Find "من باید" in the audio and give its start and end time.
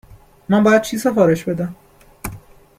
0.49-0.81